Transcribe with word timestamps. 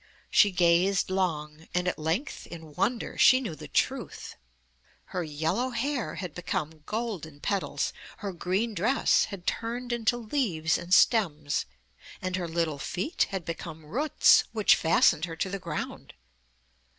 She 0.31 0.49
gazed 0.49 1.11
long, 1.11 1.67
and 1.75 1.87
at 1.87 1.99
length 1.99 2.47
in 2.47 2.73
wonder 2.73 3.19
she 3.19 3.39
knew 3.39 3.53
the 3.53 3.67
truth. 3.67 4.35
Her 5.13 5.23
yellow 5.23 5.69
hair 5.69 6.15
had 6.15 6.33
become 6.33 6.81
golden 6.87 7.39
petals, 7.39 7.93
her 8.17 8.33
green 8.33 8.73
dress 8.73 9.25
had 9.25 9.45
turned 9.45 9.93
into 9.93 10.17
leaves 10.17 10.75
and 10.79 10.91
stems, 10.91 11.67
and 12.19 12.35
her 12.35 12.47
little 12.47 12.79
feet 12.79 13.27
had 13.29 13.45
become 13.45 13.85
roots 13.85 14.45
which 14.53 14.75
fastened 14.75 15.25
her 15.25 15.35
to 15.35 15.51
the 15.51 15.59
ground. 15.59 16.15